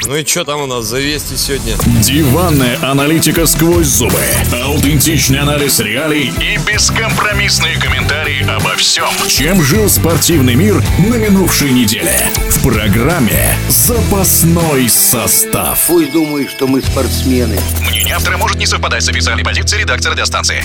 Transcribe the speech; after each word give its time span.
Ну 0.00 0.16
и 0.16 0.24
что 0.24 0.44
там 0.44 0.62
у 0.62 0.66
нас 0.66 0.86
за 0.86 0.98
вести 0.98 1.36
сегодня? 1.36 1.74
Диванная 2.02 2.78
аналитика 2.82 3.46
сквозь 3.46 3.86
зубы. 3.86 4.18
Аутентичный 4.64 5.40
анализ 5.40 5.80
реалий 5.80 6.32
и 6.40 6.58
бескомпромиссные 6.66 7.78
комментарии 7.78 8.42
обо 8.48 8.74
всем, 8.76 9.10
чем 9.28 9.62
жил 9.62 9.88
спортивный 9.88 10.54
мир 10.54 10.82
на 10.98 11.14
минувшей 11.16 11.72
неделе. 11.72 12.18
В 12.50 12.62
программе 12.62 13.54
«Запасной 13.68 14.88
состав». 14.88 15.84
Пусть 15.86 16.12
думают, 16.12 16.50
что 16.50 16.66
мы 16.66 16.80
спортсмены. 16.80 17.58
Мнение 17.88 18.14
автора 18.14 18.38
может 18.38 18.56
не 18.56 18.66
совпадать 18.66 19.02
с 19.02 19.08
официальной 19.08 19.44
позицией 19.44 19.82
редактора 19.82 20.14
радиостанции. 20.14 20.64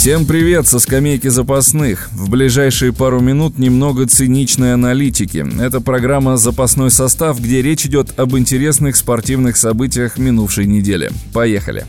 Всем 0.00 0.24
привет 0.24 0.66
со 0.66 0.78
скамейки 0.78 1.28
запасных. 1.28 2.08
В 2.12 2.30
ближайшие 2.30 2.90
пару 2.90 3.20
минут 3.20 3.58
немного 3.58 4.06
циничной 4.06 4.72
аналитики. 4.72 5.44
Это 5.60 5.82
программа 5.82 6.38
«Запасной 6.38 6.90
состав», 6.90 7.38
где 7.38 7.60
речь 7.60 7.84
идет 7.84 8.18
об 8.18 8.34
интересных 8.34 8.96
спортивных 8.96 9.58
событиях 9.58 10.16
минувшей 10.16 10.64
недели. 10.64 11.10
Поехали. 11.34 11.84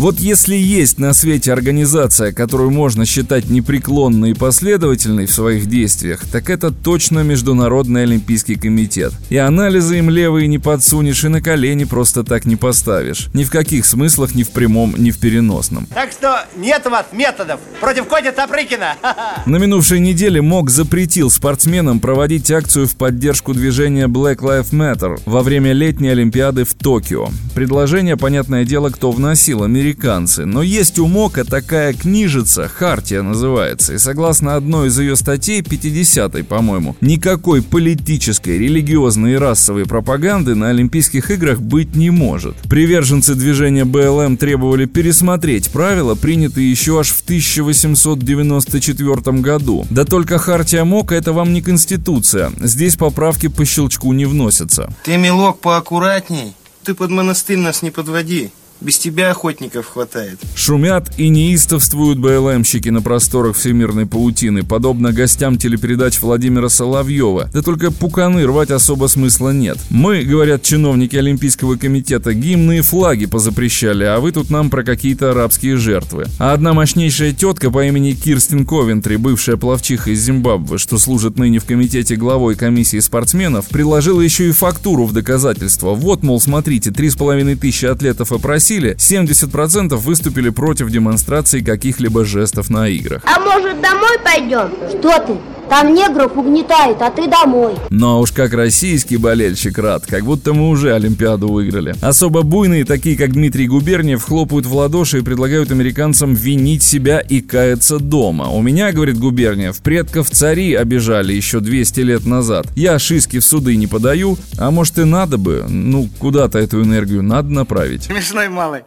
Вот 0.00 0.18
если 0.18 0.56
есть 0.56 0.98
на 0.98 1.12
свете 1.12 1.52
организация, 1.52 2.32
которую 2.32 2.70
можно 2.70 3.04
считать 3.04 3.50
непреклонной 3.50 4.30
и 4.30 4.34
последовательной 4.34 5.26
в 5.26 5.30
своих 5.30 5.66
действиях, 5.66 6.22
так 6.32 6.48
это 6.48 6.70
точно 6.70 7.20
Международный 7.20 8.04
Олимпийский 8.04 8.54
комитет. 8.54 9.12
И 9.28 9.36
анализы 9.36 9.98
им 9.98 10.08
левые 10.08 10.48
не 10.48 10.58
подсунешь, 10.58 11.22
и 11.24 11.28
на 11.28 11.42
колени 11.42 11.84
просто 11.84 12.24
так 12.24 12.46
не 12.46 12.56
поставишь. 12.56 13.28
Ни 13.34 13.44
в 13.44 13.50
каких 13.50 13.84
смыслах, 13.84 14.34
ни 14.34 14.42
в 14.42 14.52
прямом, 14.52 14.94
ни 14.96 15.10
в 15.10 15.18
переносном. 15.18 15.86
Так 15.92 16.12
что 16.12 16.46
нет 16.56 16.86
вас 16.86 17.04
методов 17.12 17.60
против 17.78 18.06
Коти 18.06 18.30
Тапрыкина. 18.30 18.94
На 19.44 19.56
минувшей 19.58 20.00
неделе 20.00 20.40
МОК 20.40 20.70
запретил 20.70 21.30
спортсменам 21.30 22.00
проводить 22.00 22.50
акцию 22.50 22.86
в 22.86 22.96
поддержку 22.96 23.52
движения 23.52 24.06
Black 24.06 24.38
Lives 24.38 24.70
Matter 24.70 25.20
во 25.26 25.42
время 25.42 25.74
летней 25.74 26.08
Олимпиады 26.08 26.64
в 26.64 26.72
Токио. 26.72 27.28
Предложение, 27.54 28.16
понятное 28.16 28.64
дело, 28.64 28.88
кто 28.88 29.10
вносил, 29.10 29.62
американцы 29.62 29.89
американцы, 29.90 30.46
но 30.46 30.62
есть 30.62 30.98
у 30.98 31.06
МОКа 31.06 31.44
такая 31.44 31.92
книжица, 31.92 32.68
Хартия 32.68 33.22
называется, 33.22 33.94
и 33.94 33.98
согласно 33.98 34.54
одной 34.54 34.88
из 34.88 34.98
ее 34.98 35.16
статей, 35.16 35.62
50-й, 35.62 36.44
по-моему, 36.44 36.96
никакой 37.00 37.62
политической, 37.62 38.58
религиозной 38.58 39.32
и 39.32 39.36
расовой 39.36 39.86
пропаганды 39.86 40.54
на 40.54 40.68
Олимпийских 40.70 41.30
играх 41.30 41.60
быть 41.60 41.96
не 41.96 42.10
может. 42.10 42.56
Приверженцы 42.68 43.34
движения 43.34 43.84
БЛМ 43.84 44.36
требовали 44.36 44.86
пересмотреть 44.86 45.70
правила, 45.70 46.14
принятые 46.14 46.70
еще 46.70 47.00
аж 47.00 47.10
в 47.10 47.22
1894 47.22 49.38
году. 49.38 49.84
Да 49.90 50.04
только 50.04 50.38
Хартия 50.38 50.84
МОКа 50.84 51.16
это 51.16 51.32
вам 51.32 51.52
не 51.52 51.62
Конституция, 51.62 52.52
здесь 52.60 52.96
поправки 52.96 53.48
по 53.48 53.64
щелчку 53.64 54.12
не 54.12 54.24
вносятся. 54.24 54.92
Ты, 55.04 55.16
милок, 55.16 55.58
поаккуратней. 55.58 56.54
Ты 56.84 56.94
под 56.94 57.10
монастырь 57.10 57.58
нас 57.58 57.82
не 57.82 57.90
подводи. 57.90 58.50
Без 58.80 58.98
тебя 58.98 59.30
охотников 59.30 59.86
хватает. 59.86 60.38
Шумят 60.54 61.10
и 61.18 61.28
неистовствуют 61.28 62.18
БЛМщики 62.18 62.88
на 62.88 63.02
просторах 63.02 63.56
всемирной 63.56 64.06
паутины, 64.06 64.62
подобно 64.62 65.12
гостям 65.12 65.58
телепередач 65.58 66.18
Владимира 66.20 66.70
Соловьева. 66.70 67.50
Да 67.52 67.60
только 67.60 67.90
пуканы 67.90 68.46
рвать 68.46 68.70
особо 68.70 69.08
смысла 69.08 69.50
нет. 69.50 69.76
Мы, 69.90 70.22
говорят 70.22 70.62
чиновники 70.62 71.16
Олимпийского 71.16 71.76
комитета, 71.76 72.32
гимны 72.32 72.78
и 72.78 72.80
флаги 72.80 73.26
позапрещали, 73.26 74.04
а 74.04 74.18
вы 74.18 74.32
тут 74.32 74.48
нам 74.48 74.70
про 74.70 74.82
какие-то 74.82 75.32
арабские 75.32 75.76
жертвы. 75.76 76.24
А 76.38 76.54
одна 76.54 76.72
мощнейшая 76.72 77.32
тетка 77.32 77.70
по 77.70 77.84
имени 77.84 78.12
Кирстин 78.12 78.64
Ковентри, 78.64 79.16
бывшая 79.16 79.58
пловчиха 79.58 80.10
из 80.10 80.22
Зимбабве, 80.24 80.78
что 80.78 80.96
служит 80.96 81.36
ныне 81.38 81.58
в 81.58 81.66
комитете 81.66 82.16
главой 82.16 82.54
комиссии 82.54 83.00
спортсменов, 83.00 83.68
предложила 83.68 84.22
еще 84.22 84.48
и 84.48 84.52
фактуру 84.52 85.04
в 85.04 85.12
доказательство. 85.12 85.94
Вот, 85.94 86.22
мол, 86.22 86.40
смотрите, 86.40 86.90
три 86.90 87.10
с 87.10 87.16
половиной 87.16 87.56
тысячи 87.56 87.84
атлетов 87.84 88.32
опросили, 88.32 88.69
спросили, 88.70 88.94
70% 88.96 89.96
выступили 89.96 90.50
против 90.50 90.90
демонстрации 90.90 91.60
каких-либо 91.60 92.24
жестов 92.24 92.70
на 92.70 92.88
играх. 92.88 93.22
А 93.24 93.40
может 93.40 93.80
домой 93.80 94.16
пойдем? 94.24 94.70
Что 94.88 95.18
ты? 95.18 95.59
Там 95.70 95.94
негров 95.94 96.36
угнетают, 96.36 97.00
а 97.00 97.12
ты 97.12 97.28
домой. 97.28 97.76
Но 97.90 98.18
уж 98.18 98.32
как 98.32 98.54
российский 98.54 99.16
болельщик 99.16 99.78
рад, 99.78 100.04
как 100.04 100.24
будто 100.24 100.52
мы 100.52 100.68
уже 100.68 100.92
Олимпиаду 100.92 101.46
выиграли. 101.46 101.94
Особо 102.02 102.42
буйные, 102.42 102.84
такие 102.84 103.16
как 103.16 103.34
Дмитрий 103.34 103.68
Губерниев, 103.68 104.20
хлопают 104.24 104.66
в 104.66 104.74
ладоши 104.74 105.18
и 105.18 105.22
предлагают 105.22 105.70
американцам 105.70 106.34
винить 106.34 106.82
себя 106.82 107.20
и 107.20 107.40
каяться 107.40 108.00
дома. 108.00 108.48
У 108.48 108.60
меня, 108.62 108.90
говорит 108.90 109.20
Губерниев, 109.20 109.80
предков 109.80 110.28
цари 110.28 110.74
обижали 110.74 111.34
еще 111.34 111.60
200 111.60 112.00
лет 112.00 112.26
назад. 112.26 112.66
Я 112.74 112.98
шишки 112.98 113.38
в 113.38 113.44
суды 113.44 113.76
не 113.76 113.86
подаю, 113.86 114.38
а 114.58 114.72
может 114.72 114.98
и 114.98 115.04
надо 115.04 115.38
бы, 115.38 115.66
ну 115.68 116.08
куда-то 116.18 116.58
эту 116.58 116.82
энергию 116.82 117.22
надо 117.22 117.50
направить. 117.50 118.02
Смешной 118.02 118.48
малый. 118.48 118.82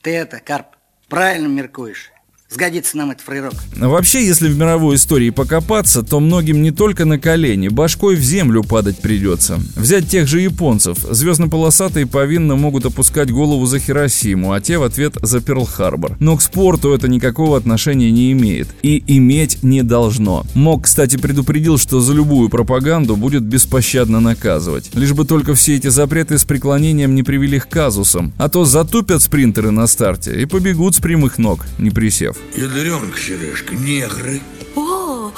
Ты 0.00 0.12
это, 0.12 0.40
Карп, 0.42 0.68
правильно 1.10 1.48
меркуешь. 1.48 2.10
Сгодится 2.48 2.96
нам 2.96 3.10
этот 3.10 3.24
фрейрок. 3.24 3.54
Вообще, 3.76 4.24
если 4.24 4.48
в 4.48 4.56
мировой 4.56 4.96
истории 4.96 5.30
покопаться, 5.30 6.04
то 6.04 6.20
многим 6.20 6.62
не 6.62 6.70
только 6.70 7.04
на 7.04 7.18
колени, 7.18 7.66
башкой 7.66 8.14
в 8.14 8.20
землю 8.20 8.62
падать 8.62 9.00
придется. 9.00 9.58
Взять 9.74 10.08
тех 10.08 10.28
же 10.28 10.40
японцев. 10.40 10.98
Звездно-полосатые 11.10 12.06
повинно 12.06 12.54
могут 12.54 12.86
опускать 12.86 13.32
голову 13.32 13.66
за 13.66 13.80
Хиросиму, 13.80 14.52
а 14.52 14.60
те 14.60 14.78
в 14.78 14.84
ответ 14.84 15.14
за 15.20 15.38
Перл-Харбор. 15.40 16.16
Но 16.20 16.36
к 16.36 16.42
спорту 16.42 16.94
это 16.94 17.08
никакого 17.08 17.56
отношения 17.56 18.12
не 18.12 18.30
имеет. 18.30 18.68
И 18.82 19.02
иметь 19.08 19.64
не 19.64 19.82
должно. 19.82 20.46
Мог, 20.54 20.84
кстати, 20.84 21.16
предупредил, 21.16 21.78
что 21.78 22.00
за 22.00 22.12
любую 22.12 22.48
пропаганду 22.48 23.16
будет 23.16 23.42
беспощадно 23.42 24.20
наказывать. 24.20 24.90
Лишь 24.94 25.12
бы 25.12 25.24
только 25.24 25.54
все 25.54 25.74
эти 25.74 25.88
запреты 25.88 26.38
с 26.38 26.44
преклонением 26.44 27.16
не 27.16 27.24
привели 27.24 27.58
к 27.58 27.68
казусам. 27.68 28.32
А 28.38 28.48
то 28.48 28.64
затупят 28.64 29.20
спринтеры 29.20 29.72
на 29.72 29.88
старте 29.88 30.40
и 30.40 30.44
побегут 30.44 30.94
с 30.94 31.00
прямых 31.00 31.38
ног, 31.38 31.66
не 31.78 31.90
присев. 31.90 32.35
Ядренка, 32.56 33.18
Сережка, 33.18 33.74
негры. 33.74 34.40
О, 34.74 35.30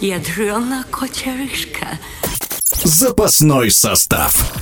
ядрена 0.00 0.84
кочерышка. 0.90 1.86
Запасной 2.84 3.70
состав. 3.70 4.52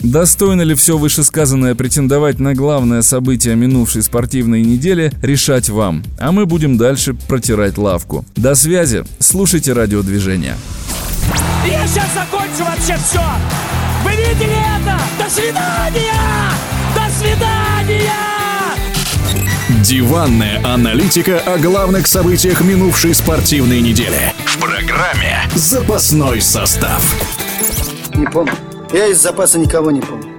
Достойно 0.00 0.62
ли 0.62 0.74
все 0.74 0.98
вышесказанное 0.98 1.74
претендовать 1.74 2.38
на 2.38 2.54
главное 2.54 3.02
событие 3.02 3.56
минувшей 3.56 4.02
спортивной 4.02 4.62
недели, 4.62 5.12
решать 5.22 5.68
вам. 5.68 6.04
А 6.18 6.32
мы 6.32 6.46
будем 6.46 6.76
дальше 6.76 7.14
протирать 7.14 7.78
лавку. 7.78 8.24
До 8.36 8.54
связи. 8.54 9.04
Слушайте 9.18 9.72
радиодвижение. 9.72 10.56
Я 11.66 11.86
сейчас 11.86 12.08
закончу 12.14 12.64
вообще 12.64 12.96
все. 13.04 13.22
Вы 14.04 14.10
видели 14.10 14.56
это? 14.80 14.98
До 15.18 15.30
свидания! 15.30 16.14
До 16.94 17.10
свидания! 17.18 18.11
Диванная 19.82 20.64
аналитика 20.64 21.40
о 21.40 21.58
главных 21.58 22.06
событиях 22.06 22.60
минувшей 22.60 23.12
спортивной 23.14 23.80
недели. 23.80 24.32
В 24.46 24.60
программе 24.60 25.42
«Запасной 25.56 26.40
состав». 26.40 27.02
Не 28.14 28.26
помню. 28.26 28.52
Я 28.92 29.08
из 29.08 29.20
запаса 29.20 29.58
никого 29.58 29.90
не 29.90 30.00
помню. 30.00 30.31